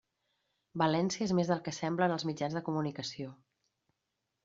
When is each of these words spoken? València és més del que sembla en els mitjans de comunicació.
València 0.81 1.21
és 1.27 1.35
més 1.41 1.53
del 1.53 1.63
que 1.69 1.75
sembla 1.81 2.09
en 2.09 2.17
els 2.17 2.27
mitjans 2.33 2.59
de 2.61 2.67
comunicació. 2.71 3.33